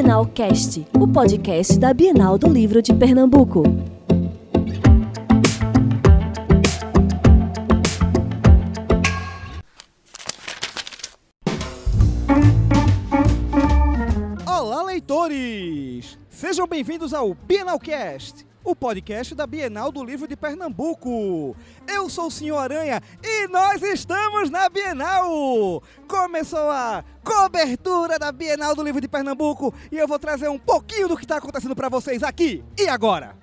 Bienal 0.00 0.26
Cast, 0.26 0.86
o 0.96 1.08
podcast 1.08 1.76
da 1.76 1.92
Bienal 1.92 2.38
do 2.38 2.48
Livro 2.48 2.80
de 2.80 2.94
Pernambuco. 2.94 3.64
Olá, 14.46 14.84
leitores! 14.84 16.16
Sejam 16.30 16.68
bem-vindos 16.68 17.12
ao 17.12 17.34
Bienalcast, 17.34 18.46
o 18.68 18.76
podcast 18.76 19.34
da 19.34 19.46
Bienal 19.46 19.90
do 19.90 20.04
Livro 20.04 20.28
de 20.28 20.36
Pernambuco. 20.36 21.56
Eu 21.86 22.10
sou 22.10 22.26
o 22.26 22.30
Senhor 22.30 22.58
Aranha 22.58 23.00
e 23.24 23.48
nós 23.48 23.80
estamos 23.80 24.50
na 24.50 24.68
Bienal! 24.68 25.82
Começou 26.06 26.68
a 26.68 27.02
cobertura 27.24 28.18
da 28.18 28.30
Bienal 28.30 28.74
do 28.74 28.82
Livro 28.82 29.00
de 29.00 29.08
Pernambuco 29.08 29.72
e 29.90 29.96
eu 29.96 30.06
vou 30.06 30.18
trazer 30.18 30.48
um 30.48 30.58
pouquinho 30.58 31.08
do 31.08 31.16
que 31.16 31.24
está 31.24 31.38
acontecendo 31.38 31.74
para 31.74 31.88
vocês 31.88 32.22
aqui 32.22 32.62
e 32.78 32.86
agora. 32.90 33.38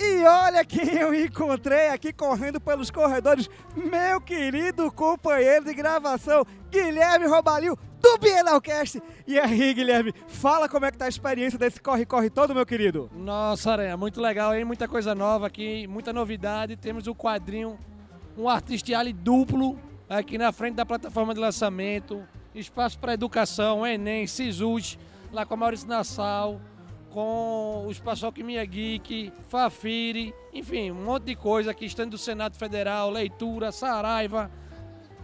E 0.00 0.24
olha 0.24 0.64
quem 0.64 0.92
eu 0.96 1.14
encontrei 1.14 1.90
aqui 1.90 2.12
correndo 2.12 2.60
pelos 2.60 2.90
corredores, 2.90 3.48
meu 3.76 4.20
querido 4.20 4.90
companheiro 4.90 5.66
de 5.66 5.72
gravação, 5.72 6.44
Guilherme 6.68 7.28
Robalil, 7.28 7.78
do 8.06 8.18
Bienalcast. 8.18 9.02
E 9.26 9.36
aí, 9.36 9.74
Guilherme, 9.74 10.14
fala 10.28 10.68
como 10.68 10.86
é 10.86 10.92
que 10.92 10.98
tá 10.98 11.06
a 11.06 11.08
experiência 11.08 11.58
desse 11.58 11.80
corre-corre 11.80 12.30
todo, 12.30 12.54
meu 12.54 12.64
querido. 12.64 13.10
Nossa, 13.12 13.72
Aranha, 13.72 13.96
muito 13.96 14.20
legal, 14.20 14.54
hein? 14.54 14.64
Muita 14.64 14.86
coisa 14.86 15.12
nova 15.12 15.48
aqui, 15.48 15.88
muita 15.88 16.12
novidade. 16.12 16.76
Temos 16.76 17.08
o 17.08 17.14
quadrinho, 17.14 17.76
um 18.38 18.48
artistiale 18.48 19.12
duplo 19.12 19.76
aqui 20.08 20.38
na 20.38 20.52
frente 20.52 20.76
da 20.76 20.86
plataforma 20.86 21.34
de 21.34 21.40
lançamento. 21.40 22.22
Espaço 22.54 22.96
para 22.98 23.14
educação, 23.14 23.84
Enem, 23.84 24.26
Sisus, 24.26 24.96
lá 25.32 25.44
com 25.44 25.54
a 25.54 25.56
Maurício 25.56 25.88
Nassau, 25.88 26.60
com 27.10 27.86
os 27.88 27.98
Paçoca 27.98 28.42
Minha 28.42 28.64
Geek, 28.64 29.32
Fafiri, 29.48 30.32
enfim, 30.54 30.92
um 30.92 31.04
monte 31.04 31.24
de 31.24 31.34
coisa 31.34 31.72
aqui, 31.72 31.86
estando 31.86 32.12
do 32.12 32.18
Senado 32.18 32.56
Federal, 32.56 33.10
leitura, 33.10 33.72
Saraiva. 33.72 34.48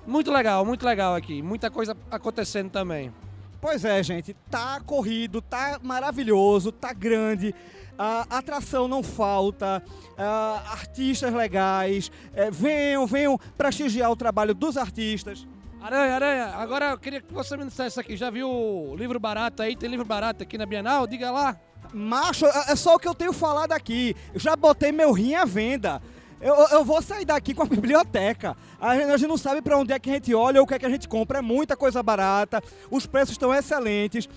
Muito 0.06 0.33
legal, 0.33 0.64
muito 0.64 0.84
legal 0.84 1.14
aqui. 1.14 1.42
Muita 1.42 1.70
coisa 1.70 1.97
acontecendo 2.11 2.70
também. 2.70 3.12
Pois 3.61 3.84
é, 3.84 4.03
gente, 4.03 4.34
tá 4.50 4.81
corrido, 4.81 5.41
tá 5.41 5.78
maravilhoso, 5.81 6.72
tá 6.72 6.92
grande. 6.92 7.55
A 7.97 8.39
atração 8.39 8.89
não 8.89 9.03
falta, 9.05 9.80
ah, 10.19 10.62
artistas 10.73 11.33
legais, 11.33 12.11
eh, 12.34 12.50
venham, 12.50 13.06
venham 13.06 13.39
prestigiar 13.56 14.11
o 14.11 14.17
trabalho 14.17 14.53
dos 14.53 14.77
artistas. 14.77 15.47
Aranha, 15.80 16.14
Aranha, 16.14 16.47
agora 16.56 16.91
eu 16.91 16.98
queria 16.98 17.20
que 17.20 17.33
você 17.33 17.56
me 17.56 17.64
dissesse 17.64 18.00
aqui, 18.00 18.17
já 18.17 18.30
viu 18.30 18.48
o 18.50 18.97
livro 18.97 19.20
barato 19.20 19.62
aí? 19.62 19.77
Tem 19.77 19.89
livro 19.89 20.06
barato 20.06 20.42
aqui 20.42 20.58
na 20.58 20.67
Bienal? 20.67 21.06
Diga 21.06 21.30
lá. 21.30 21.56
Macho, 21.92 22.47
é 22.47 22.73
é 22.73 22.77
só 22.77 22.95
o 22.95 22.98
que 22.98 23.06
eu 23.06 23.14
tenho 23.14 23.33
falado 23.33 23.73
aqui. 23.73 24.17
Eu 24.33 24.41
já 24.41 24.56
botei 24.56 24.91
meu 24.91 25.12
rim 25.12 25.34
à 25.34 25.45
venda. 25.45 26.00
Eu, 26.43 26.57
eu 26.73 26.85
vou 26.85 27.01
sair 27.01 27.25
daqui 27.25 27.55
com 27.55 27.62
a 27.62 27.67
biblioteca. 27.71 28.57
A 28.81 28.97
gente, 28.97 29.11
a 29.11 29.17
gente 29.17 29.29
não 29.29 29.39
sabe 29.39 29.62
para 29.62 29.79
onde 29.79 29.93
é 29.93 29.98
que 29.98 30.11
a 30.11 30.15
gente 30.15 30.35
olha 30.35 30.61
ou 30.61 30.65
o 30.65 30.67
que 30.67 30.75
é 30.75 30.79
que 30.79 30.85
a 30.85 30.91
gente 30.91 31.09
compra. 31.09 31.39
É 31.39 31.43
muita 31.43 31.77
coisa 31.77 32.03
barata. 32.03 32.61
Os 32.91 33.07
preços 33.07 33.31
estão 33.31 33.55
excelentes. 33.55 34.29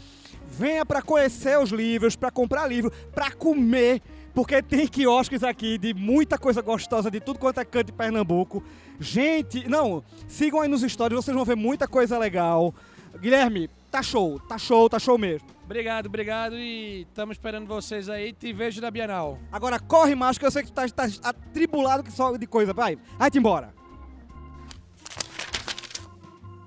Venha 0.48 0.86
para 0.86 1.02
conhecer 1.02 1.58
os 1.60 1.72
livros, 1.72 2.16
para 2.16 2.30
comprar 2.30 2.68
livro, 2.68 2.94
para 3.12 3.32
comer. 3.32 4.04
Porque 4.36 4.62
tem 4.62 4.86
quiosques 4.86 5.44
aqui 5.44 5.80
de 5.80 5.94
muita 5.96 6.38
coisa 6.38 6.62
gostosa 6.62 7.10
de 7.10 7.20
tudo 7.20 7.40
quanto 7.40 7.60
é 7.60 7.66
canto 7.66 7.88
de 7.88 7.92
Pernambuco. 7.94 8.64
Gente, 9.00 9.68
não, 9.68 10.04
sigam 10.28 10.62
aí 10.62 10.68
nos 10.68 10.82
stories, 10.82 11.24
vocês 11.24 11.36
vão 11.36 11.46
ver 11.46 11.56
muita 11.56 11.88
coisa 11.88 12.20
legal. 12.20 12.74
Guilherme, 13.20 13.70
tá 13.96 14.04
show, 14.04 14.38
tá 14.42 14.58
show, 14.58 14.90
tá 14.90 15.00
show 15.00 15.18
mesmo. 15.18 15.48
Obrigado, 15.64 16.08
obrigado 16.08 16.58
e 16.58 17.04
estamos 17.04 17.36
esperando 17.36 17.66
vocês 17.66 18.10
aí. 18.10 18.34
Te 18.34 18.52
vejo 18.52 18.82
na 18.82 18.92
Bienal. 18.92 19.40
Agora 19.50 19.80
corre, 19.80 20.14
macho, 20.14 20.38
que 20.38 20.46
eu 20.46 20.52
sei 20.52 20.64
que 20.64 20.70
tu 20.70 20.74
tá, 20.74 20.86
tá 20.90 21.08
atribulado 21.24 22.04
que 22.04 22.12
só 22.12 22.36
de 22.36 22.46
coisa. 22.46 22.74
Vai, 22.74 22.98
vai-te 23.18 23.38
embora. 23.38 23.74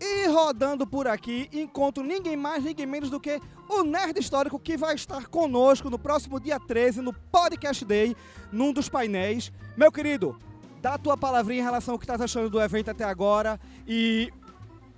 E 0.00 0.27
rodando 0.28 0.87
por 0.87 1.06
aqui, 1.06 1.50
encontro 1.53 2.03
ninguém 2.03 2.34
mais, 2.34 2.65
ninguém 2.65 2.87
menos 2.87 3.11
do 3.11 3.21
que 3.21 3.38
o 3.69 3.83
Nerd 3.83 4.19
Histórico 4.19 4.59
que 4.59 4.78
vai 4.78 4.94
estar 4.94 5.27
conosco 5.27 5.91
no 5.91 5.99
próximo 5.99 6.41
dia 6.41 6.59
13, 6.59 7.03
no 7.03 7.12
Podcast 7.12 7.84
Day, 7.84 8.17
num 8.50 8.72
dos 8.72 8.88
painéis. 8.88 9.53
Meu 9.77 9.93
querido, 9.93 10.34
dá 10.81 10.94
a 10.94 10.99
tua 10.99 11.17
palavrinha 11.17 11.61
em 11.61 11.65
relação 11.65 11.93
ao 11.93 11.99
que 11.99 12.06
estás 12.06 12.22
achando 12.22 12.49
do 12.49 12.59
evento 12.59 12.91
até 12.91 13.05
agora 13.05 13.61
e... 13.87 14.33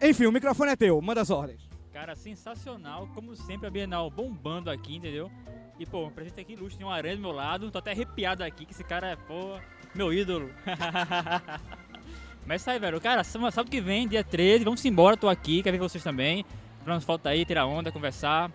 Enfim, 0.00 0.26
o 0.26 0.32
microfone 0.32 0.70
é 0.70 0.76
teu, 0.76 0.98
manda 1.02 1.20
as 1.20 1.28
ordens. 1.28 1.69
Cara, 2.00 2.16
sensacional, 2.16 3.06
como 3.14 3.36
sempre 3.36 3.66
a 3.66 3.70
Bienal 3.70 4.08
bombando 4.10 4.70
aqui, 4.70 4.96
entendeu? 4.96 5.30
E 5.78 5.84
pô, 5.84 6.06
um 6.06 6.10
presente 6.10 6.40
aqui 6.40 6.54
ilustre, 6.54 6.78
tem 6.78 6.86
um 6.86 6.90
aranha 6.90 7.14
do 7.14 7.20
meu 7.20 7.30
lado, 7.30 7.70
tô 7.70 7.76
até 7.76 7.90
arrepiado 7.90 8.42
aqui, 8.42 8.64
que 8.64 8.72
esse 8.72 8.82
cara 8.82 9.08
é, 9.08 9.16
pô, 9.16 9.58
meu 9.94 10.10
ídolo. 10.10 10.50
Mas 12.46 12.66
é 12.66 12.70
aí, 12.70 12.78
velho, 12.78 12.98
cara, 13.02 13.22
sábado 13.22 13.70
que 13.70 13.82
vem, 13.82 14.08
dia 14.08 14.24
13, 14.24 14.64
vamos 14.64 14.82
embora, 14.86 15.14
tô 15.14 15.28
aqui, 15.28 15.62
quero 15.62 15.76
ver 15.76 15.82
vocês 15.82 16.02
também. 16.02 16.42
Vamos 16.86 17.04
falta 17.04 17.28
aí, 17.28 17.44
tirar 17.44 17.66
onda, 17.66 17.92
conversar. 17.92 18.50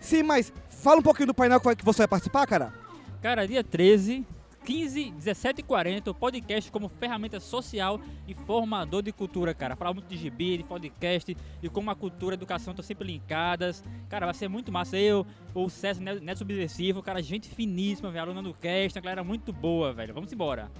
Sim, 0.00 0.22
mas 0.22 0.52
fala 0.68 1.00
um 1.00 1.02
pouquinho 1.02 1.26
do 1.26 1.34
painel 1.34 1.58
que 1.58 1.66
vai- 1.66 1.74
que 1.74 1.84
você 1.84 2.02
vai 2.02 2.08
participar, 2.08 2.46
cara. 2.46 2.72
Cara, 3.20 3.48
dia 3.48 3.64
13, 3.64 4.24
15, 4.64 5.10
17 5.12 5.60
e 5.60 5.62
40, 5.62 6.10
o 6.10 6.14
podcast 6.14 6.70
como 6.70 6.88
ferramenta 6.88 7.40
social 7.40 8.00
e 8.28 8.34
formador 8.34 9.02
de 9.02 9.12
cultura, 9.12 9.54
cara. 9.54 9.74
Falar 9.74 9.94
muito 9.94 10.06
de 10.06 10.16
gibi, 10.16 10.58
de 10.58 10.64
podcast, 10.64 11.36
e 11.62 11.68
como 11.68 11.90
a 11.90 11.94
cultura 11.94 12.34
e 12.34 12.36
a 12.36 12.38
educação 12.38 12.72
estão 12.72 12.84
sempre 12.84 13.06
linkadas. 13.06 13.82
Cara, 14.08 14.26
vai 14.26 14.34
ser 14.34 14.48
muito 14.48 14.70
massa. 14.70 14.96
Eu, 14.96 15.26
o 15.54 15.68
César 15.68 16.00
Neto 16.00 16.38
Subversivo, 16.38 17.02
cara, 17.02 17.22
gente 17.22 17.48
finíssima, 17.48 18.10
velho, 18.10 18.24
aluna 18.24 18.42
do 18.42 18.54
cast, 18.54 18.98
uma 18.98 19.02
galera 19.02 19.24
muito 19.24 19.52
boa, 19.52 19.92
velho. 19.92 20.12
Vamos 20.14 20.32
embora. 20.32 20.70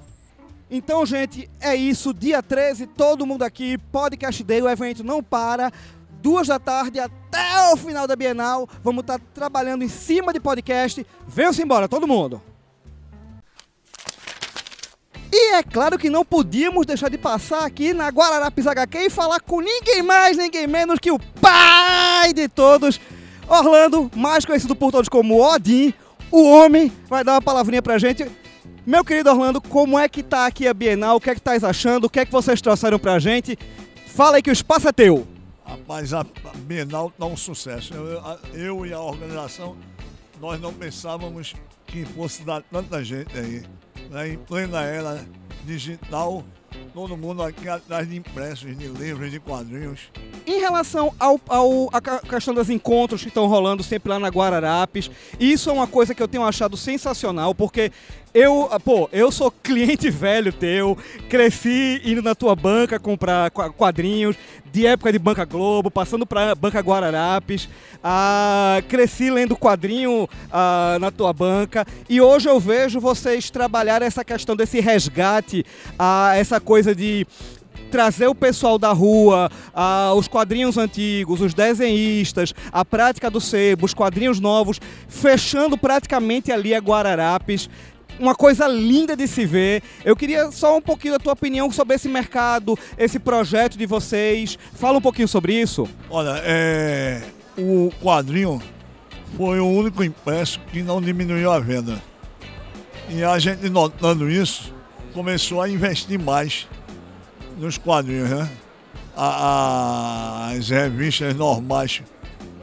Então, 0.70 1.04
gente, 1.04 1.50
é 1.60 1.74
isso. 1.74 2.14
Dia 2.14 2.42
13, 2.42 2.86
todo 2.86 3.26
mundo 3.26 3.42
aqui, 3.42 3.76
Podcast 3.76 4.44
Day, 4.44 4.62
o 4.62 4.68
evento 4.68 5.02
não 5.02 5.22
para. 5.22 5.72
Duas 6.22 6.46
da 6.46 6.58
tarde 6.58 7.00
até 7.00 7.72
o 7.72 7.76
final 7.76 8.06
da 8.06 8.14
Bienal. 8.14 8.68
Vamos 8.84 9.00
estar 9.00 9.18
trabalhando 9.34 9.82
em 9.82 9.88
cima 9.88 10.32
de 10.32 10.38
podcast. 10.38 11.04
Venham-se 11.26 11.62
embora, 11.62 11.88
todo 11.88 12.06
mundo. 12.06 12.49
E 15.32 15.54
é 15.54 15.62
claro 15.62 15.96
que 15.96 16.10
não 16.10 16.24
podíamos 16.24 16.84
deixar 16.84 17.08
de 17.08 17.16
passar 17.16 17.64
aqui 17.64 17.94
na 17.94 18.08
Guararapes 18.08 18.66
HQ 18.66 18.98
e 18.98 19.10
falar 19.10 19.40
com 19.40 19.60
ninguém 19.60 20.02
mais, 20.02 20.36
ninguém 20.36 20.66
menos 20.66 20.98
que 20.98 21.10
o 21.10 21.18
pai 21.40 22.32
de 22.32 22.48
todos, 22.48 23.00
Orlando, 23.48 24.10
mais 24.16 24.44
conhecido 24.44 24.74
por 24.74 24.90
todos 24.90 25.08
como 25.08 25.40
Odin, 25.40 25.94
o 26.32 26.42
homem, 26.42 26.92
vai 27.08 27.22
dar 27.22 27.34
uma 27.34 27.42
palavrinha 27.42 27.80
pra 27.80 27.98
gente. 27.98 28.28
Meu 28.84 29.04
querido 29.04 29.30
Orlando, 29.30 29.60
como 29.60 29.98
é 29.98 30.08
que 30.08 30.22
tá 30.22 30.46
aqui 30.46 30.66
a 30.66 30.74
Bienal? 30.74 31.16
O 31.16 31.20
que 31.20 31.30
é 31.30 31.34
que 31.34 31.40
estás 31.40 31.62
achando? 31.62 32.04
O 32.04 32.10
que 32.10 32.18
é 32.18 32.26
que 32.26 32.32
vocês 32.32 32.60
trouxeram 32.60 32.98
pra 32.98 33.18
gente? 33.18 33.56
Fala 34.06 34.36
aí 34.36 34.42
que 34.42 34.50
o 34.50 34.52
espaço 34.52 34.88
é 34.88 34.92
teu. 34.92 35.26
Rapaz, 35.64 36.12
a 36.12 36.26
Bienal 36.64 37.12
tá 37.16 37.26
um 37.26 37.36
sucesso. 37.36 37.94
Eu, 37.94 38.38
eu 38.52 38.86
e 38.86 38.92
a 38.92 39.00
organização, 39.00 39.76
nós 40.40 40.60
não 40.60 40.72
pensávamos 40.72 41.54
que 41.86 42.04
fosse 42.04 42.42
dar 42.42 42.62
tanta 42.62 43.04
gente 43.04 43.36
aí. 43.38 43.62
Né? 44.10 44.30
Em 44.30 44.36
plena 44.36 44.82
era 44.82 45.24
digital, 45.64 46.44
todo 46.92 47.16
mundo 47.16 47.42
aqui 47.42 47.68
atrás 47.68 48.08
de 48.08 48.16
impressos, 48.16 48.76
de 48.76 48.88
livros, 48.88 49.30
de 49.30 49.38
quadrinhos. 49.38 50.10
Em 50.50 50.58
relação 50.58 51.14
ao, 51.16 51.40
ao 51.46 51.88
a 51.92 52.00
questão 52.00 52.52
dos 52.52 52.68
encontros 52.68 53.22
que 53.22 53.28
estão 53.28 53.46
rolando 53.46 53.84
sempre 53.84 54.10
lá 54.10 54.18
na 54.18 54.26
Guararapes, 54.26 55.08
isso 55.38 55.70
é 55.70 55.72
uma 55.72 55.86
coisa 55.86 56.12
que 56.12 56.20
eu 56.20 56.26
tenho 56.26 56.42
achado 56.42 56.76
sensacional, 56.76 57.54
porque 57.54 57.92
eu, 58.34 58.68
ah, 58.72 58.80
pô, 58.80 59.08
eu 59.12 59.30
sou 59.30 59.52
cliente 59.52 60.10
velho 60.10 60.52
teu, 60.52 60.98
cresci 61.28 62.02
indo 62.04 62.20
na 62.20 62.34
tua 62.34 62.56
banca 62.56 62.98
comprar 62.98 63.52
qua- 63.52 63.70
quadrinhos, 63.70 64.34
de 64.72 64.86
época 64.86 65.12
de 65.12 65.20
Banca 65.20 65.44
Globo, 65.44 65.88
passando 65.88 66.26
pra 66.26 66.52
Banca 66.56 66.80
Guararapes, 66.80 67.68
ah, 68.02 68.82
cresci 68.88 69.30
lendo 69.30 69.56
quadrinho 69.56 70.28
ah, 70.50 70.96
na 71.00 71.12
tua 71.12 71.32
banca, 71.32 71.86
e 72.08 72.20
hoje 72.20 72.48
eu 72.48 72.58
vejo 72.58 72.98
vocês 72.98 73.50
trabalhar 73.50 74.02
essa 74.02 74.24
questão 74.24 74.56
desse 74.56 74.80
resgate, 74.80 75.64
ah, 75.96 76.32
essa 76.34 76.60
coisa 76.60 76.92
de 76.92 77.24
trazer 77.90 78.28
o 78.28 78.34
pessoal 78.34 78.78
da 78.78 78.92
rua, 78.92 79.50
ah, 79.74 80.12
os 80.14 80.28
quadrinhos 80.28 80.78
antigos, 80.78 81.40
os 81.40 81.52
desenhistas, 81.52 82.54
a 82.72 82.84
prática 82.84 83.30
do 83.30 83.40
sebo, 83.40 83.84
os 83.84 83.92
quadrinhos 83.92 84.40
novos, 84.40 84.80
fechando 85.08 85.76
praticamente 85.76 86.50
ali 86.52 86.74
a 86.74 86.78
Guararapes. 86.78 87.68
Uma 88.18 88.34
coisa 88.34 88.66
linda 88.66 89.16
de 89.16 89.26
se 89.26 89.46
ver. 89.46 89.82
Eu 90.04 90.14
queria 90.14 90.50
só 90.52 90.76
um 90.76 90.82
pouquinho 90.82 91.14
da 91.14 91.18
tua 91.18 91.32
opinião 91.32 91.70
sobre 91.70 91.96
esse 91.96 92.08
mercado, 92.08 92.78
esse 92.98 93.18
projeto 93.18 93.78
de 93.78 93.86
vocês. 93.86 94.58
Fala 94.74 94.98
um 94.98 95.00
pouquinho 95.00 95.28
sobre 95.28 95.54
isso. 95.54 95.88
Olha, 96.10 96.40
é, 96.44 97.22
o 97.56 97.90
quadrinho 98.02 98.60
foi 99.36 99.58
o 99.58 99.66
único 99.66 100.04
impresso 100.04 100.60
que 100.70 100.82
não 100.82 101.00
diminuiu 101.00 101.50
a 101.50 101.58
venda. 101.58 102.02
E 103.08 103.24
a 103.24 103.38
gente 103.38 103.68
notando 103.68 104.30
isso, 104.30 104.72
começou 105.12 105.60
a 105.60 105.68
investir 105.68 106.18
mais 106.18 106.68
nos 107.58 107.78
quadrinhos, 107.78 108.30
né? 108.30 108.48
A- 109.16 110.48
a- 110.48 110.50
as 110.52 110.68
revistas 110.68 111.34
normais 111.34 112.02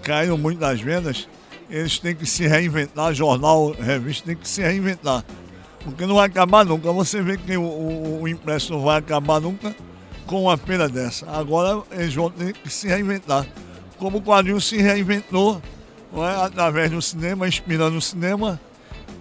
caíram 0.02 0.38
muito 0.38 0.60
nas 0.60 0.80
vendas, 0.82 1.28
eles 1.70 2.00
têm 2.00 2.16
que 2.16 2.26
se 2.26 2.48
reinventar, 2.48 3.14
jornal, 3.14 3.72
revista 3.74 4.26
tem 4.28 4.36
que 4.36 4.48
se 4.48 4.62
reinventar. 4.62 5.24
Porque 5.84 6.06
não 6.06 6.16
vai 6.16 6.28
acabar 6.28 6.66
nunca. 6.66 6.92
Você 6.92 7.22
vê 7.22 7.38
que 7.38 7.56
o, 7.58 7.62
o, 7.62 8.22
o 8.24 8.28
impresso 8.28 8.74
não 8.74 8.82
vai 8.82 8.98
acabar 8.98 9.40
nunca 9.40 9.76
com 10.26 10.44
uma 10.44 10.58
pena 10.58 10.88
dessa. 10.90 11.30
Agora 11.30 11.82
eles 11.92 12.14
vão 12.14 12.30
ter 12.30 12.54
que 12.54 12.70
se 12.70 12.88
reinventar. 12.88 13.46
Como 13.98 14.18
o 14.18 14.22
quadrinho 14.22 14.60
se 14.60 14.78
reinventou 14.78 15.62
é? 16.14 16.46
através 16.46 16.92
do 16.92 17.02
cinema, 17.02 17.48
inspirando 17.48 17.98
o 17.98 18.02
cinema. 18.02 18.60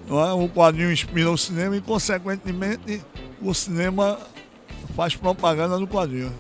É? 0.08 0.32
O 0.32 0.48
quadrinho 0.48 0.90
inspira 0.92 1.30
o 1.30 1.38
cinema 1.38 1.76
e, 1.76 1.80
consequentemente, 1.80 3.02
o 3.42 3.52
cinema 3.54 4.19
faz 4.96 5.14
propaganda 5.14 5.78
no 5.78 5.87
quadrinho. 5.87 6.32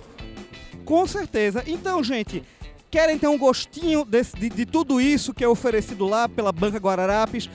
Com 0.84 1.06
certeza. 1.06 1.62
Então, 1.66 2.02
gente, 2.02 2.42
querem 2.90 3.18
ter 3.18 3.28
um 3.28 3.36
gostinho 3.38 4.04
desse- 4.04 4.34
de, 4.36 4.48
de 4.48 4.64
tudo 4.64 5.00
isso 5.00 5.34
que 5.34 5.44
é 5.44 5.48
oferecido 5.48 6.06
lá 6.06 6.28
pela 6.28 6.50
Banca 6.50 6.78
Guararapes? 6.78 7.50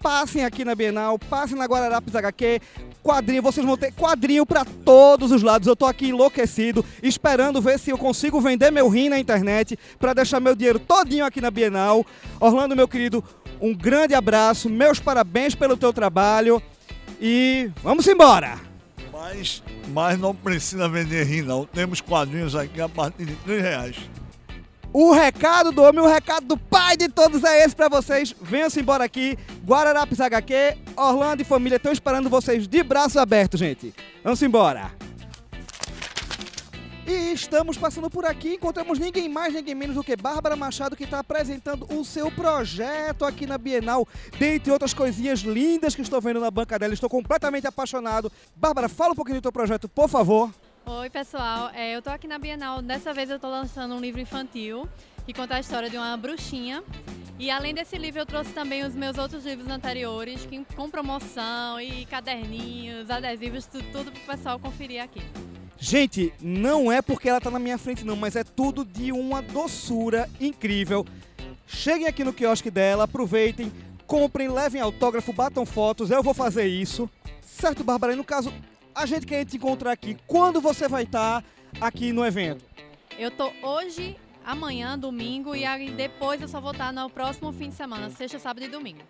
Passem 0.00 0.44
aqui 0.44 0.66
na 0.66 0.74
Bienal, 0.74 1.18
passem 1.18 1.56
na 1.56 1.64
Guararapes 1.64 2.14
HQ, 2.14 2.60
quadrinho, 3.02 3.40
vocês 3.40 3.64
vão 3.64 3.74
ter 3.74 3.90
quadrinho 3.92 4.44
para 4.44 4.62
todos 4.84 5.32
os 5.32 5.42
lados. 5.42 5.66
Eu 5.66 5.74
tô 5.74 5.86
aqui 5.86 6.08
enlouquecido, 6.08 6.84
esperando 7.02 7.62
ver 7.62 7.78
se 7.78 7.88
eu 7.88 7.96
consigo 7.96 8.38
vender 8.38 8.70
meu 8.70 8.86
rim 8.90 9.08
na 9.08 9.18
internet 9.18 9.78
para 9.98 10.12
deixar 10.12 10.40
meu 10.40 10.54
dinheiro 10.54 10.78
todinho 10.78 11.24
aqui 11.24 11.40
na 11.40 11.50
Bienal. 11.50 12.04
Orlando, 12.38 12.76
meu 12.76 12.86
querido, 12.86 13.24
um 13.62 13.74
grande 13.74 14.14
abraço, 14.14 14.68
meus 14.68 15.00
parabéns 15.00 15.54
pelo 15.54 15.74
teu 15.74 15.90
trabalho 15.90 16.62
e 17.18 17.70
vamos 17.82 18.06
embora! 18.06 18.73
Mas, 19.14 19.62
mas 19.88 20.18
não 20.18 20.34
precisa 20.34 20.88
vender 20.88 21.22
rim, 21.24 21.42
não. 21.42 21.64
Temos 21.64 22.00
quadrinhos 22.00 22.56
aqui 22.56 22.80
a 22.80 22.88
partir 22.88 23.24
de 23.24 23.36
R$ 23.46 23.60
reais. 23.60 23.96
O 24.92 25.12
recado 25.12 25.70
do 25.72 25.82
homem, 25.82 26.00
o 26.00 26.06
recado 26.06 26.46
do 26.46 26.56
pai 26.56 26.96
de 26.96 27.08
todos 27.08 27.42
é 27.44 27.64
esse 27.64 27.74
pra 27.74 27.88
vocês. 27.88 28.34
Venham-se 28.40 28.80
embora 28.80 29.04
aqui. 29.04 29.38
Guararapes 29.64 30.20
HQ, 30.20 30.78
Orlando 30.96 31.42
e 31.42 31.44
família 31.44 31.76
estão 31.76 31.92
esperando 31.92 32.28
vocês 32.28 32.66
de 32.66 32.82
braços 32.82 33.16
abertos, 33.16 33.58
gente. 33.58 33.94
Vamos 34.22 34.42
embora. 34.42 34.92
E 37.06 37.34
estamos 37.34 37.76
passando 37.76 38.08
por 38.08 38.24
aqui, 38.24 38.54
encontramos 38.54 38.98
ninguém 38.98 39.28
mais, 39.28 39.52
ninguém 39.52 39.74
menos 39.74 39.94
do 39.94 40.02
que 40.02 40.16
Bárbara 40.16 40.56
Machado, 40.56 40.96
que 40.96 41.04
está 41.04 41.18
apresentando 41.18 41.86
o 41.94 42.02
seu 42.02 42.30
projeto 42.30 43.26
aqui 43.26 43.46
na 43.46 43.58
Bienal, 43.58 44.08
dentre 44.38 44.72
outras 44.72 44.94
coisinhas 44.94 45.40
lindas 45.40 45.94
que 45.94 46.00
estou 46.00 46.18
vendo 46.18 46.40
na 46.40 46.50
banca 46.50 46.78
dela. 46.78 46.94
Estou 46.94 47.10
completamente 47.10 47.66
apaixonado. 47.66 48.32
Bárbara, 48.56 48.88
fala 48.88 49.12
um 49.12 49.14
pouquinho 49.14 49.38
do 49.38 49.42
teu 49.42 49.52
projeto, 49.52 49.86
por 49.86 50.08
favor. 50.08 50.50
Oi, 50.86 51.10
pessoal. 51.10 51.68
É, 51.74 51.94
eu 51.94 52.00
tô 52.00 52.08
aqui 52.08 52.26
na 52.26 52.38
Bienal. 52.38 52.80
Dessa 52.80 53.12
vez 53.12 53.28
eu 53.28 53.38
tô 53.38 53.48
lançando 53.48 53.94
um 53.94 54.00
livro 54.00 54.20
infantil 54.20 54.88
que 55.26 55.34
conta 55.34 55.56
a 55.56 55.60
história 55.60 55.90
de 55.90 55.98
uma 55.98 56.16
bruxinha. 56.16 56.82
E 57.38 57.50
além 57.50 57.74
desse 57.74 57.98
livro, 57.98 58.20
eu 58.20 58.26
trouxe 58.26 58.52
também 58.52 58.82
os 58.82 58.94
meus 58.94 59.18
outros 59.18 59.44
livros 59.44 59.68
anteriores, 59.68 60.48
com 60.74 60.88
promoção 60.88 61.78
e 61.78 62.06
caderninhos, 62.06 63.10
adesivos, 63.10 63.66
tudo, 63.66 63.84
tudo 63.92 64.12
pro 64.12 64.20
pessoal 64.20 64.58
conferir 64.58 65.02
aqui. 65.02 65.20
Gente, 65.86 66.32
não 66.40 66.90
é 66.90 67.02
porque 67.02 67.28
ela 67.28 67.42
tá 67.42 67.50
na 67.50 67.58
minha 67.58 67.76
frente, 67.76 68.06
não, 68.06 68.16
mas 68.16 68.36
é 68.36 68.42
tudo 68.42 68.86
de 68.86 69.12
uma 69.12 69.42
doçura 69.42 70.30
incrível. 70.40 71.04
Cheguem 71.66 72.06
aqui 72.06 72.24
no 72.24 72.32
quiosque 72.32 72.70
dela, 72.70 73.04
aproveitem, 73.04 73.70
comprem, 74.06 74.48
levem 74.48 74.80
autógrafo, 74.80 75.30
batam 75.30 75.66
fotos, 75.66 76.10
eu 76.10 76.22
vou 76.22 76.32
fazer 76.32 76.66
isso. 76.66 77.06
Certo, 77.42 77.84
Bárbara? 77.84 78.14
E 78.14 78.16
no 78.16 78.24
caso, 78.24 78.50
a 78.94 79.04
gente 79.04 79.26
quer 79.26 79.44
te 79.44 79.58
encontrar 79.58 79.92
aqui. 79.92 80.16
Quando 80.26 80.58
você 80.58 80.88
vai 80.88 81.02
estar 81.02 81.44
aqui 81.78 82.14
no 82.14 82.24
evento? 82.24 82.64
Eu 83.18 83.30
tô 83.30 83.52
hoje, 83.62 84.16
amanhã, 84.42 84.98
domingo, 84.98 85.54
e 85.54 85.66
aí 85.66 85.90
depois 85.90 86.40
eu 86.40 86.48
só 86.48 86.62
vou 86.62 86.72
estar 86.72 86.94
no 86.94 87.10
próximo 87.10 87.52
fim 87.52 87.68
de 87.68 87.74
semana, 87.74 88.08
sexta, 88.08 88.38
sábado 88.38 88.64
e 88.64 88.68
domingo. 88.68 89.02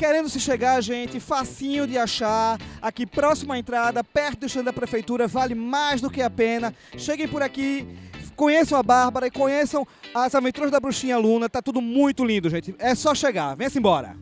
Querendo 0.00 0.30
se 0.30 0.40
chegar, 0.40 0.80
gente, 0.80 1.20
facinho 1.20 1.86
de 1.86 1.98
achar, 1.98 2.58
aqui 2.80 3.04
próximo 3.04 3.52
à 3.52 3.58
entrada, 3.58 4.02
perto 4.02 4.40
do 4.40 4.46
stand 4.46 4.64
da 4.64 4.72
prefeitura, 4.72 5.28
vale 5.28 5.54
mais 5.54 6.00
do 6.00 6.08
que 6.08 6.22
a 6.22 6.30
pena. 6.30 6.74
Cheguem 6.96 7.28
por 7.28 7.42
aqui, 7.42 7.86
conheçam 8.34 8.78
a 8.78 8.82
Bárbara 8.82 9.26
e 9.26 9.30
conheçam 9.30 9.86
as 10.14 10.34
aventuras 10.34 10.70
da 10.70 10.80
bruxinha 10.80 11.18
Luna, 11.18 11.50
tá 11.50 11.60
tudo 11.60 11.82
muito 11.82 12.24
lindo, 12.24 12.48
gente. 12.48 12.74
É 12.78 12.94
só 12.94 13.14
chegar, 13.14 13.54
venha-se 13.54 13.78
embora. 13.78 14.16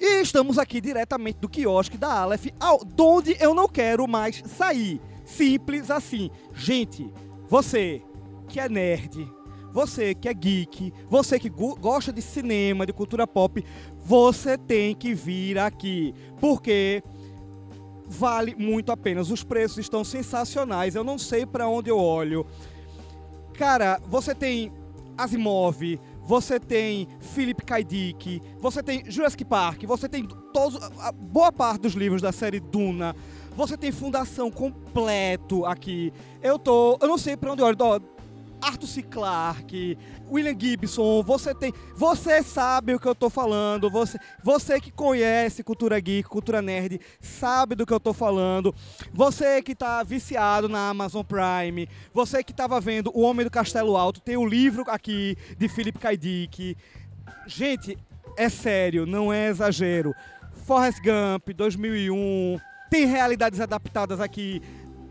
E 0.00 0.22
estamos 0.22 0.58
aqui 0.58 0.80
diretamente 0.80 1.38
do 1.38 1.46
quiosque 1.46 1.98
da 1.98 2.20
Aleph, 2.20 2.46
ao, 2.58 2.82
donde 2.82 3.36
eu 3.38 3.52
não 3.52 3.68
quero 3.68 4.08
mais 4.08 4.42
sair. 4.56 4.98
Simples 5.26 5.90
assim. 5.90 6.30
Gente, 6.54 7.12
você 7.46 8.00
que 8.48 8.58
é 8.58 8.70
nerd, 8.70 9.30
você 9.74 10.14
que 10.14 10.28
é 10.28 10.32
geek, 10.32 10.94
você 11.10 11.36
que 11.36 11.48
go- 11.50 11.74
gosta 11.74 12.12
de 12.12 12.22
cinema, 12.22 12.86
de 12.86 12.92
cultura 12.92 13.26
pop, 13.26 13.62
você 13.98 14.56
tem 14.56 14.94
que 14.94 15.12
vir 15.12 15.58
aqui. 15.58 16.14
Porque 16.40 17.02
vale 18.06 18.54
muito 18.56 18.92
a 18.92 18.96
pena. 18.96 19.20
Os 19.20 19.42
preços 19.42 19.78
estão 19.78 20.04
sensacionais. 20.04 20.94
Eu 20.94 21.02
não 21.02 21.18
sei 21.18 21.44
para 21.44 21.68
onde 21.68 21.90
eu 21.90 21.98
olho. 21.98 22.46
Cara, 23.54 24.00
você 24.08 24.32
tem 24.34 24.72
Asimov, 25.18 25.98
você 26.22 26.60
tem 26.60 27.08
Philip 27.20 27.64
K. 27.64 27.82
Dick, 27.82 28.40
você 28.60 28.82
tem 28.82 29.08
Jurassic 29.10 29.44
Park, 29.44 29.82
você 29.84 30.08
tem 30.08 30.26
todos, 30.52 30.80
a 31.00 31.10
boa 31.10 31.50
parte 31.52 31.82
dos 31.82 31.94
livros 31.94 32.22
da 32.22 32.30
série 32.30 32.60
Duna. 32.60 33.14
Você 33.56 33.76
tem 33.76 33.92
Fundação 33.92 34.50
completo 34.50 35.64
aqui. 35.66 36.12
Eu 36.42 36.58
tô, 36.58 36.98
eu 37.00 37.06
não 37.08 37.18
sei 37.18 37.36
para 37.36 37.52
onde 37.52 37.62
eu 37.62 37.66
olho. 37.66 38.02
Arthur 38.64 38.86
C. 38.86 39.02
Clarke, 39.02 39.98
William 40.30 40.58
Gibson, 40.58 41.22
você 41.22 41.54
tem, 41.54 41.70
você 41.94 42.42
sabe 42.42 42.94
o 42.94 42.98
que 42.98 43.06
eu 43.06 43.14
tô 43.14 43.28
falando, 43.28 43.90
você, 43.90 44.18
você 44.42 44.80
que 44.80 44.90
conhece 44.90 45.62
cultura 45.62 46.00
geek, 46.00 46.26
cultura 46.26 46.62
nerd, 46.62 46.98
sabe 47.20 47.74
do 47.74 47.84
que 47.84 47.92
eu 47.92 48.00
tô 48.00 48.14
falando. 48.14 48.74
Você 49.12 49.60
que 49.60 49.74
tá 49.74 50.02
viciado 50.02 50.66
na 50.66 50.88
Amazon 50.88 51.22
Prime, 51.22 51.86
você 52.12 52.42
que 52.42 52.54
tava 52.54 52.80
vendo 52.80 53.10
O 53.14 53.20
Homem 53.20 53.44
do 53.44 53.50
Castelo 53.50 53.98
Alto, 53.98 54.20
tem 54.20 54.38
o 54.38 54.46
livro 54.46 54.84
aqui 54.88 55.36
de 55.58 55.68
Philip 55.68 55.98
K. 55.98 56.16
Dick. 56.16 56.76
Gente, 57.46 57.98
é 58.34 58.48
sério, 58.48 59.04
não 59.04 59.30
é 59.30 59.48
exagero. 59.48 60.14
Forrest 60.64 61.00
Gump, 61.02 61.52
2001, 61.54 62.58
tem 62.90 63.04
realidades 63.04 63.60
adaptadas 63.60 64.20
aqui. 64.20 64.62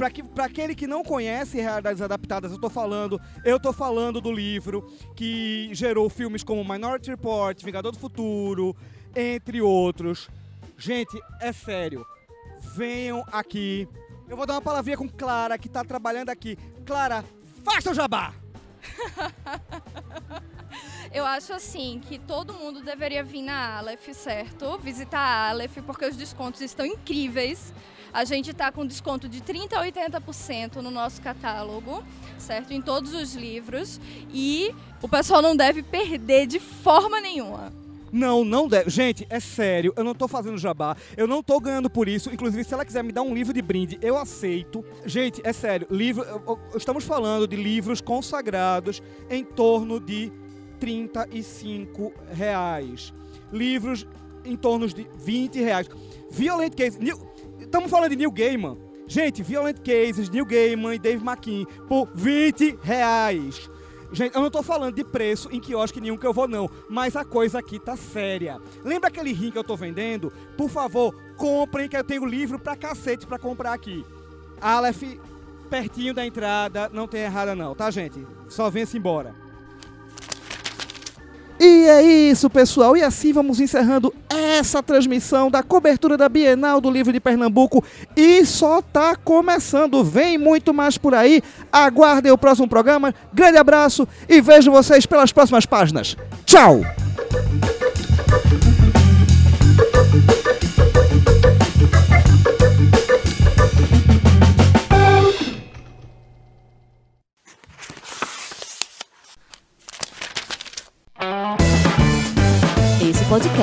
Pra, 0.04 0.12
que, 0.12 0.22
pra 0.22 0.46
aquele 0.48 0.76
que 0.76 0.86
não 0.86 1.02
conhece 1.02 1.62
realidades 1.62 2.02
adaptadas, 2.02 2.52
eu 2.52 2.60
tô 2.60 2.70
falando, 2.70 3.22
eu 3.46 3.58
tô 3.58 3.72
falando 3.72 4.20
do 4.20 4.34
livro 4.34 4.86
que 5.16 5.70
gerou 5.72 6.10
filmes 6.10 6.44
como 6.44 6.62
Minority 6.62 7.10
Report, 7.10 7.64
Vingador 7.64 7.94
do 7.94 7.98
Futuro, 7.98 8.76
entre 9.16 9.62
outros. 9.62 10.30
Gente, 10.78 11.18
é 11.40 11.54
sério. 11.54 12.06
Venham 12.76 13.24
aqui. 13.32 13.88
Eu 14.28 14.36
vou 14.36 14.46
dar 14.46 14.56
uma 14.56 14.62
palavrinha 14.62 14.98
com 14.98 15.08
Clara, 15.08 15.58
que 15.58 15.70
tá 15.70 15.86
trabalhando 15.86 16.32
aqui. 16.32 16.58
Clara, 16.86 17.24
faça 17.64 17.92
o 17.92 17.94
jabá! 17.94 18.34
Eu 21.14 21.28
acho 21.28 21.54
assim 21.54 22.02
que 22.10 22.18
todo 22.18 22.56
mundo 22.56 22.82
deveria 22.82 23.24
vir 23.24 23.44
na 23.44 23.78
Aleph, 23.78 24.10
certo? 24.14 24.80
Visitar 24.80 25.20
a 25.20 25.50
Aleph 25.50 25.78
porque 25.86 26.06
os 26.06 26.18
descontos 26.18 26.60
estão 26.62 26.84
incríveis. 26.84 27.72
A 28.12 28.26
gente 28.26 28.50
está 28.50 28.72
com 28.72 28.84
desconto 28.84 29.30
de 29.30 29.40
30% 29.40 29.74
a 29.74 30.20
80% 30.20 30.78
no 30.78 30.90
nosso 30.90 31.22
catálogo, 31.22 32.04
certo? 32.40 32.74
Em 32.74 32.82
todos 32.82 33.14
os 33.14 33.36
livros. 33.36 34.02
E 34.34 34.74
o 35.04 35.08
pessoal 35.08 35.40
não 35.40 35.56
deve 35.56 35.84
perder 35.84 36.48
de 36.48 36.60
forma 36.60 37.22
nenhuma. 37.22 37.72
Não, 38.12 38.44
não 38.44 38.68
deve. 38.68 38.90
Gente, 38.90 39.26
é 39.30 39.40
sério, 39.40 39.94
eu 39.96 40.04
não 40.04 40.16
tô 40.16 40.28
fazendo 40.28 40.58
jabá, 40.58 40.96
eu 41.16 41.28
não 41.28 41.44
tô 41.44 41.60
ganhando 41.60 41.92
por 41.92 42.08
isso. 42.08 42.32
Inclusive, 42.32 42.64
se 42.64 42.74
ela 42.74 42.86
quiser 42.86 43.04
me 43.04 43.12
dar 43.12 43.22
um 43.22 43.36
livro 43.36 43.54
de 43.54 43.62
brinde, 43.62 44.00
eu 44.02 44.18
aceito. 44.18 44.84
Gente, 45.06 45.42
é 45.44 45.54
sério, 45.54 45.88
livro. 45.92 46.26
Estamos 46.76 47.04
falando 47.04 47.48
de 47.48 47.56
livros 47.56 48.02
consagrados 48.02 49.02
em 49.30 49.44
torno 49.44 50.00
de 50.00 50.32
35 50.84 52.12
reais. 52.32 53.14
Livros 53.52 54.06
em 54.44 54.56
torno 54.58 54.88
de 54.88 55.08
20 55.16 55.60
reais. 55.62 55.90
Violent 56.30 56.76
Cases. 56.76 56.98
New- 57.00 57.32
Estamos 57.60 57.90
falando 57.90 58.10
de 58.10 58.16
Neil 58.18 58.32
Gaiman. 58.32 58.78
Gente, 59.08 59.42
Violent 59.42 59.78
Cases, 59.80 60.30
Neil 60.30 60.46
Gaiman 60.46 60.96
e 60.96 61.00
Dave 61.00 61.24
McKean 61.24 61.66
por 61.88 62.10
20 62.14 62.78
reais. 62.82 63.70
Gente, 64.12 64.36
eu 64.36 64.42
não 64.42 64.52
tô 64.52 64.62
falando 64.62 64.94
de 64.94 65.04
preço 65.04 65.50
em 65.52 65.60
quiosque 65.60 66.00
nenhum 66.02 66.18
que 66.18 66.28
eu 66.28 66.34
vou, 66.34 66.48
não. 66.48 66.70
Mas 66.90 67.16
a 67.16 67.24
coisa 67.26 67.60
aqui 67.60 67.80
tá 67.80 67.96
séria. 67.96 68.60
Lembra 68.84 69.08
aquele 69.08 69.32
rim 69.34 69.50
que 69.52 69.58
eu 69.58 69.64
tô 69.64 69.76
vendendo? 69.76 70.32
Por 70.58 70.70
favor, 70.70 71.16
comprem 71.38 71.88
que 71.90 71.98
eu 71.98 72.04
tenho 72.04 72.26
livro 72.26 72.60
pra 72.60 72.76
cacete 72.76 73.26
pra 73.26 73.40
comprar 73.40 73.74
aqui. 73.74 74.06
Aleph, 74.62 75.04
pertinho 75.70 76.14
da 76.14 76.26
entrada, 76.26 76.90
não 76.94 77.08
tem 77.08 77.22
errada 77.22 77.56
não, 77.56 77.74
tá, 77.74 77.90
gente? 77.90 78.26
Só 78.50 78.70
venha-se 78.70 78.98
embora. 78.98 79.34
E 81.84 81.86
é 81.86 82.02
isso, 82.02 82.50
pessoal. 82.50 82.96
E 82.96 83.04
assim 83.04 83.34
vamos 83.34 83.60
encerrando 83.60 84.14
essa 84.30 84.82
transmissão 84.82 85.52
da 85.52 85.62
cobertura 85.62 86.16
da 86.16 86.30
Bienal 86.30 86.80
do 86.80 86.90
Livro 86.90 87.12
de 87.12 87.20
Pernambuco. 87.20 87.84
E 88.16 88.46
só 88.46 88.82
tá 88.82 89.18
começando. 89.18 90.02
Vem 90.02 90.38
muito 90.38 90.74
mais 90.74 90.98
por 90.98 91.14
aí. 91.14 91.44
Aguardem 91.70 92.32
o 92.32 92.38
próximo 92.38 92.70
programa. 92.70 93.14
Grande 93.34 93.58
abraço 93.58 94.08
e 94.30 94.40
vejo 94.40 94.72
vocês 94.72 95.06
pelas 95.06 95.34
próximas 95.34 95.66
páginas. 95.66 96.16
Tchau! 96.46 96.80